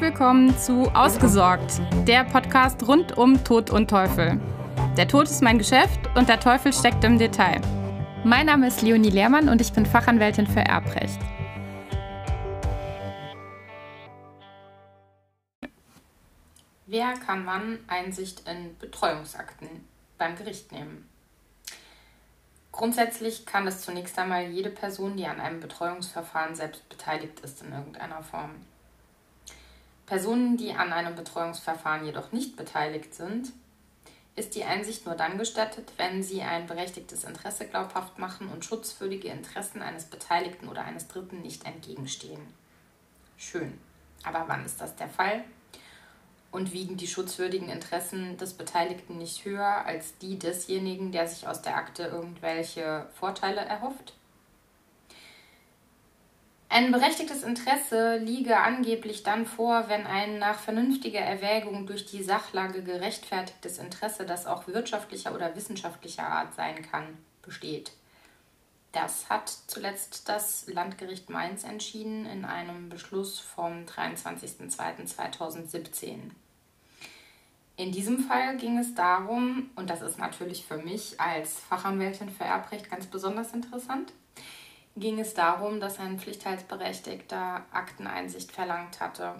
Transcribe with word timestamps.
Willkommen 0.00 0.56
zu 0.56 0.84
Ausgesorgt, 0.94 1.80
der 2.06 2.22
Podcast 2.22 2.86
rund 2.86 3.18
um 3.18 3.42
Tod 3.42 3.70
und 3.70 3.90
Teufel. 3.90 4.40
Der 4.96 5.08
Tod 5.08 5.24
ist 5.24 5.42
mein 5.42 5.58
Geschäft 5.58 5.98
und 6.14 6.28
der 6.28 6.38
Teufel 6.38 6.72
steckt 6.72 7.02
im 7.02 7.18
Detail. 7.18 7.60
Mein 8.22 8.46
Name 8.46 8.68
ist 8.68 8.80
Leonie 8.82 9.10
Lehrmann 9.10 9.48
und 9.48 9.60
ich 9.60 9.72
bin 9.72 9.84
Fachanwältin 9.84 10.46
für 10.46 10.60
Erbrecht. 10.60 11.18
Wer 16.86 17.14
kann 17.14 17.44
wann 17.44 17.80
Einsicht 17.88 18.48
in 18.48 18.78
Betreuungsakten 18.78 19.68
beim 20.16 20.36
Gericht 20.36 20.70
nehmen? 20.70 21.08
Grundsätzlich 22.70 23.46
kann 23.46 23.66
es 23.66 23.80
zunächst 23.80 24.16
einmal 24.16 24.44
jede 24.44 24.70
Person, 24.70 25.16
die 25.16 25.26
an 25.26 25.40
einem 25.40 25.58
Betreuungsverfahren 25.58 26.54
selbst 26.54 26.88
beteiligt 26.88 27.40
ist 27.40 27.62
in 27.62 27.72
irgendeiner 27.72 28.22
Form. 28.22 28.52
Personen, 30.08 30.56
die 30.56 30.72
an 30.72 30.90
einem 30.94 31.14
Betreuungsverfahren 31.14 32.06
jedoch 32.06 32.32
nicht 32.32 32.56
beteiligt 32.56 33.14
sind, 33.14 33.52
ist 34.36 34.54
die 34.54 34.64
Einsicht 34.64 35.04
nur 35.04 35.16
dann 35.16 35.36
gestattet, 35.36 35.92
wenn 35.98 36.22
sie 36.22 36.40
ein 36.40 36.66
berechtigtes 36.66 37.24
Interesse 37.24 37.66
glaubhaft 37.66 38.18
machen 38.18 38.48
und 38.48 38.64
schutzwürdige 38.64 39.28
Interessen 39.28 39.82
eines 39.82 40.06
Beteiligten 40.06 40.68
oder 40.68 40.82
eines 40.82 41.08
Dritten 41.08 41.42
nicht 41.42 41.66
entgegenstehen. 41.66 42.40
Schön. 43.36 43.78
Aber 44.24 44.44
wann 44.46 44.64
ist 44.64 44.80
das 44.80 44.96
der 44.96 45.08
Fall? 45.08 45.44
Und 46.50 46.72
wiegen 46.72 46.96
die 46.96 47.06
schutzwürdigen 47.06 47.68
Interessen 47.68 48.38
des 48.38 48.54
Beteiligten 48.54 49.18
nicht 49.18 49.44
höher 49.44 49.84
als 49.84 50.16
die 50.16 50.38
desjenigen, 50.38 51.12
der 51.12 51.28
sich 51.28 51.46
aus 51.46 51.60
der 51.60 51.76
Akte 51.76 52.04
irgendwelche 52.04 53.06
Vorteile 53.12 53.60
erhofft? 53.60 54.14
Ein 56.78 56.92
berechtigtes 56.92 57.42
Interesse 57.42 58.18
liege 58.18 58.56
angeblich 58.56 59.24
dann 59.24 59.46
vor, 59.46 59.88
wenn 59.88 60.06
ein 60.06 60.38
nach 60.38 60.60
vernünftiger 60.60 61.18
Erwägung 61.18 61.88
durch 61.88 62.06
die 62.06 62.22
Sachlage 62.22 62.84
gerechtfertigtes 62.84 63.78
Interesse, 63.78 64.24
das 64.24 64.46
auch 64.46 64.68
wirtschaftlicher 64.68 65.34
oder 65.34 65.56
wissenschaftlicher 65.56 66.28
Art 66.28 66.54
sein 66.54 66.88
kann, 66.88 67.18
besteht. 67.42 67.90
Das 68.92 69.28
hat 69.28 69.52
zuletzt 69.66 70.28
das 70.28 70.68
Landgericht 70.68 71.30
Mainz 71.30 71.64
entschieden 71.64 72.26
in 72.26 72.44
einem 72.44 72.90
Beschluss 72.90 73.40
vom 73.40 73.84
23.02.2017. 73.84 76.30
In 77.76 77.90
diesem 77.90 78.20
Fall 78.20 78.56
ging 78.56 78.78
es 78.78 78.94
darum, 78.94 79.70
und 79.74 79.90
das 79.90 80.00
ist 80.00 80.20
natürlich 80.20 80.64
für 80.64 80.78
mich 80.78 81.20
als 81.20 81.58
Fachanwältin 81.58 82.30
für 82.30 82.44
Erbrecht 82.44 82.88
ganz 82.88 83.06
besonders 83.06 83.52
interessant, 83.52 84.12
ging 84.98 85.20
es 85.20 85.34
darum, 85.34 85.80
dass 85.80 85.98
ein 85.98 86.18
Pflichtheitsberechtigter 86.18 87.62
Akteneinsicht 87.72 88.52
verlangt 88.52 89.00
hatte. 89.00 89.34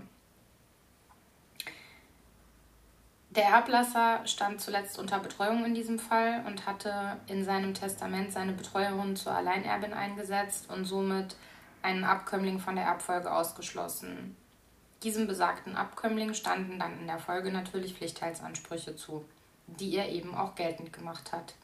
Der 3.31 3.45
Erblasser 3.45 4.27
stand 4.27 4.61
zuletzt 4.61 4.99
unter 4.99 5.19
Betreuung 5.19 5.65
in 5.65 5.75
diesem 5.75 5.99
Fall 5.99 6.43
und 6.47 6.67
hatte 6.67 7.19
in 7.27 7.45
seinem 7.45 7.75
Testament 7.75 8.33
seine 8.33 8.53
Betreuerin 8.53 9.17
zur 9.17 9.33
Alleinerbin 9.33 9.93
eingesetzt 9.93 10.71
und 10.71 10.87
somit 10.87 11.37
einen 11.83 12.05
Abkömmling 12.05 12.59
von 12.59 12.77
der 12.77 12.87
Erbfolge 12.87 13.31
ausgeschlossen. 13.31 14.37
Diesem 15.03 15.27
besagten 15.27 15.77
Abkömmling 15.77 16.35
standen 16.35 16.79
dann 16.79 16.99
in 16.99 17.07
der 17.07 17.19
Folge 17.19 17.53
natürlich 17.53 17.95
Pflichtheitsansprüche 17.95 18.97
zu, 18.97 19.25
die 19.67 19.95
er 19.95 20.09
eben 20.09 20.35
auch 20.35 20.55
geltend 20.55 20.93
gemacht 20.93 21.31
hat. 21.33 21.55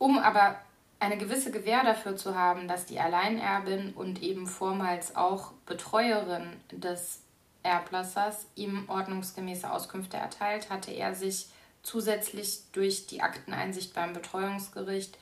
Um 0.00 0.18
aber 0.18 0.56
eine 0.98 1.18
gewisse 1.18 1.50
Gewähr 1.50 1.84
dafür 1.84 2.16
zu 2.16 2.34
haben, 2.34 2.68
dass 2.68 2.86
die 2.86 2.98
Alleinerbin 2.98 3.92
und 3.92 4.22
eben 4.22 4.46
vormals 4.46 5.14
auch 5.14 5.52
Betreuerin 5.66 6.56
des 6.72 7.20
Erblassers 7.62 8.46
ihm 8.54 8.88
ordnungsgemäße 8.88 9.70
Auskünfte 9.70 10.16
erteilt, 10.16 10.70
hatte 10.70 10.90
er 10.90 11.14
sich 11.14 11.48
zusätzlich 11.82 12.62
durch 12.72 13.08
die 13.08 13.20
Akteneinsicht 13.20 13.92
beim 13.92 14.14
Betreuungsgericht 14.14 15.18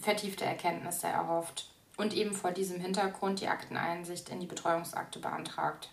vertiefte 0.00 0.44
Erkenntnisse 0.44 1.08
erhofft 1.08 1.68
und 1.96 2.14
eben 2.14 2.32
vor 2.32 2.52
diesem 2.52 2.78
Hintergrund 2.78 3.40
die 3.40 3.48
Akteneinsicht 3.48 4.28
in 4.28 4.38
die 4.38 4.46
Betreuungsakte 4.46 5.18
beantragt. 5.18 5.88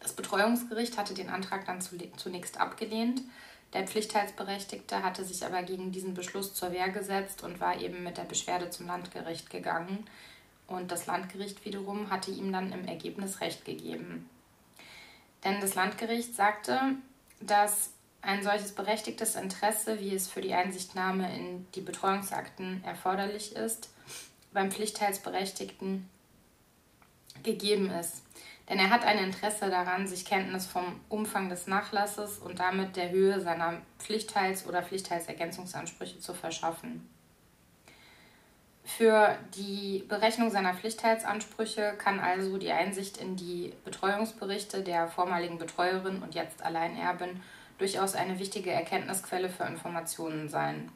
Das 0.00 0.14
Betreuungsgericht 0.14 0.96
hatte 0.96 1.12
den 1.12 1.28
Antrag 1.28 1.66
dann 1.66 1.82
zunächst 1.82 2.58
abgelehnt, 2.58 3.20
der 3.74 3.86
Pflichtheitsberechtigte 3.86 5.02
hatte 5.02 5.24
sich 5.24 5.44
aber 5.44 5.62
gegen 5.62 5.92
diesen 5.92 6.14
Beschluss 6.14 6.54
zur 6.54 6.72
Wehr 6.72 6.88
gesetzt 6.88 7.42
und 7.42 7.60
war 7.60 7.78
eben 7.80 8.02
mit 8.02 8.16
der 8.16 8.22
Beschwerde 8.22 8.70
zum 8.70 8.86
Landgericht 8.86 9.50
gegangen. 9.50 10.06
Und 10.66 10.90
das 10.90 11.06
Landgericht 11.06 11.64
wiederum 11.64 12.10
hatte 12.10 12.30
ihm 12.30 12.52
dann 12.52 12.72
im 12.72 12.86
Ergebnis 12.86 13.40
Recht 13.40 13.64
gegeben. 13.64 14.28
Denn 15.44 15.60
das 15.60 15.74
Landgericht 15.74 16.34
sagte, 16.34 16.80
dass 17.40 17.90
ein 18.22 18.42
solches 18.42 18.72
berechtigtes 18.72 19.36
Interesse, 19.36 20.00
wie 20.00 20.14
es 20.14 20.28
für 20.28 20.40
die 20.40 20.54
Einsichtnahme 20.54 21.34
in 21.36 21.66
die 21.74 21.80
Betreuungsakten 21.80 22.82
erforderlich 22.84 23.54
ist, 23.54 23.90
beim 24.52 24.70
Pflichtheitsberechtigten 24.70 26.08
gegeben 27.42 27.90
ist. 27.90 28.22
Denn 28.68 28.78
er 28.78 28.90
hat 28.90 29.04
ein 29.04 29.18
Interesse 29.18 29.70
daran, 29.70 30.06
sich 30.06 30.24
Kenntnis 30.26 30.66
vom 30.66 31.00
Umfang 31.08 31.48
des 31.48 31.66
Nachlasses 31.66 32.38
und 32.38 32.58
damit 32.58 32.96
der 32.96 33.10
Höhe 33.10 33.40
seiner 33.40 33.80
Pflichtteils- 33.98 34.66
oder 34.66 34.82
Pflichtteilsergänzungsansprüche 34.82 36.20
zu 36.20 36.34
verschaffen. 36.34 37.08
Für 38.84 39.38
die 39.54 40.04
Berechnung 40.08 40.50
seiner 40.50 40.74
Pflichtteilsansprüche 40.74 41.94
kann 41.98 42.20
also 42.20 42.56
die 42.56 42.72
Einsicht 42.72 43.18
in 43.18 43.36
die 43.36 43.74
Betreuungsberichte 43.84 44.82
der 44.82 45.08
vormaligen 45.08 45.58
Betreuerin 45.58 46.22
und 46.22 46.34
jetzt 46.34 46.62
Alleinerbin 46.62 47.40
durchaus 47.76 48.14
eine 48.14 48.38
wichtige 48.38 48.70
Erkenntnisquelle 48.70 49.50
für 49.50 49.64
Informationen 49.64 50.48
sein. 50.48 50.90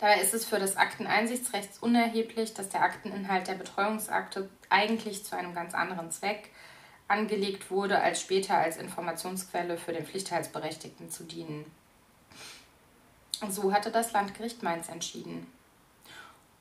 Dabei 0.00 0.22
ist 0.22 0.32
es 0.32 0.46
für 0.46 0.58
das 0.58 0.78
Akteneinsichtsrecht 0.78 1.82
unerheblich, 1.82 2.54
dass 2.54 2.70
der 2.70 2.82
Akteninhalt 2.82 3.48
der 3.48 3.54
Betreuungsakte 3.54 4.48
eigentlich 4.70 5.24
zu 5.26 5.36
einem 5.36 5.54
ganz 5.54 5.74
anderen 5.74 6.10
Zweck 6.10 6.48
angelegt 7.06 7.70
wurde, 7.70 8.00
als 8.00 8.22
später 8.22 8.56
als 8.56 8.78
Informationsquelle 8.78 9.76
für 9.76 9.92
den 9.92 10.06
Pflichtheitsberechtigten 10.06 11.10
zu 11.10 11.24
dienen. 11.24 11.70
So 13.50 13.74
hatte 13.74 13.90
das 13.90 14.12
Landgericht 14.12 14.62
Mainz 14.62 14.88
entschieden. 14.88 15.46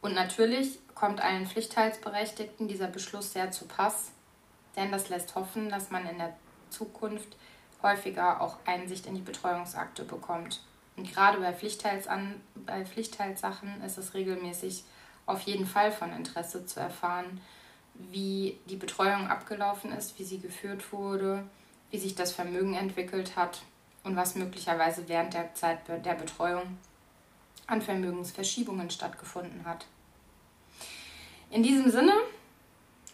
Und 0.02 0.16
natürlich 0.16 0.80
kommt 0.94 1.22
allen 1.22 1.48
Pflichtheitsberechtigten 1.48 2.68
dieser 2.68 2.88
Beschluss 2.88 3.32
sehr 3.32 3.52
zu 3.52 3.66
Pass, 3.66 4.12
denn 4.76 4.92
das 4.92 5.08
lässt 5.08 5.36
hoffen, 5.36 5.70
dass 5.70 5.92
man 5.92 6.06
in 6.10 6.18
der 6.18 6.36
Zukunft 6.70 7.38
häufiger 7.82 8.42
auch 8.42 8.58
Einsicht 8.66 9.06
in 9.06 9.16
die 9.16 9.22
Betreuungsakte 9.22 10.04
bekommt. 10.04 10.62
Und 11.00 11.14
gerade 11.14 11.40
bei, 11.40 11.54
Pflichtteilsan 11.54 12.42
bei 12.70 12.86
Pflichtteilsachen 12.86 13.82
ist 13.84 13.98
es 13.98 14.14
regelmäßig 14.14 14.84
auf 15.26 15.42
jeden 15.42 15.66
Fall 15.66 15.92
von 15.92 16.14
Interesse 16.14 16.66
zu 16.66 16.80
erfahren, 16.80 17.42
wie 17.96 18.58
die 18.70 18.76
Betreuung 18.76 19.28
abgelaufen 19.28 19.92
ist, 19.92 20.18
wie 20.20 20.24
sie 20.24 20.40
geführt 20.40 20.94
wurde, 20.94 21.44
wie 21.92 21.98
sich 21.98 22.16
das 22.16 22.32
Vermögen 22.32 22.76
entwickelt 22.76 23.36
hat 23.36 23.62
und 24.04 24.16
was 24.16 24.36
möglicherweise 24.36 25.10
während 25.10 25.34
der 25.34 25.54
Zeit 25.56 25.80
der 25.88 26.14
Betreuung 26.14 26.78
an 27.68 27.82
Vermögensverschiebungen 27.82 28.90
stattgefunden 28.90 29.66
hat. 29.66 29.86
In 31.52 31.64
diesem 31.64 31.92
Sinne, 31.92 32.14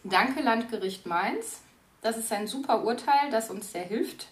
danke 0.04 0.40
Landgericht 0.42 1.06
Mainz. 1.06 1.60
Das 2.02 2.16
ist 2.16 2.30
ein 2.30 2.46
super 2.46 2.84
Urteil, 2.84 3.30
das 3.30 3.50
uns 3.50 3.72
sehr 3.72 3.84
hilft, 3.84 4.28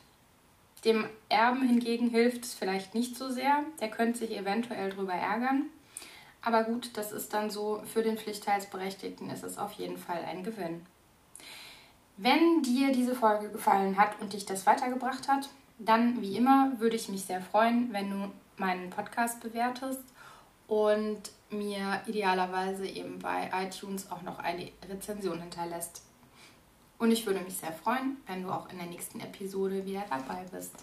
dem 0.85 1.07
Erben 1.29 1.63
hingegen 1.67 2.11
hilft 2.11 2.45
es 2.45 2.55
vielleicht 2.55 2.95
nicht 2.95 3.17
so 3.17 3.31
sehr. 3.31 3.65
Der 3.81 3.91
könnte 3.91 4.19
sich 4.19 4.37
eventuell 4.37 4.91
darüber 4.91 5.15
ärgern. 5.15 5.71
Aber 6.43 6.65
gut, 6.65 6.91
das 6.97 7.13
ist 7.13 7.33
dann 7.33 7.51
so, 7.51 7.83
für 7.85 8.03
den 8.03 8.19
Pflichtteilsberechtigten 8.19 9.31
ist 9.31 9.45
es 9.45 9.57
auf 9.57 9.73
jeden 9.73 9.97
Fall 9.97 10.23
ein 10.25 10.45
Gewinn. 10.45 10.85
Wenn 12.17 12.63
dir 12.63 12.93
diese 12.93 13.15
Folge 13.15 13.49
gefallen 13.49 13.97
hat 13.97 14.21
und 14.21 14.35
dich 14.35 14.45
das 14.45 14.67
weitergebracht 14.67 15.27
hat, 15.27 15.49
dann 15.79 16.21
wie 16.21 16.37
immer 16.37 16.73
würde 16.79 16.97
ich 16.97 17.09
mich 17.09 17.25
sehr 17.25 17.41
freuen, 17.41 17.93
wenn 17.93 18.11
du 18.11 18.31
meinen 18.57 18.91
Podcast 18.91 19.41
bewertest 19.41 20.03
und 20.69 21.19
mir 21.51 22.03
idealerweise 22.07 22.87
eben 22.87 23.19
bei 23.19 23.51
iTunes 23.53 24.11
auch 24.11 24.23
noch 24.23 24.39
eine 24.39 24.71
Rezension 24.89 25.41
hinterlässt. 25.41 26.03
Und 26.99 27.11
ich 27.11 27.27
würde 27.27 27.41
mich 27.41 27.57
sehr 27.57 27.73
freuen, 27.73 28.19
wenn 28.27 28.43
du 28.43 28.51
auch 28.51 28.71
in 28.71 28.79
der 28.79 28.87
nächsten 28.87 29.21
Episode 29.21 29.85
wieder 29.85 30.05
dabei 30.09 30.45
bist. 30.51 30.75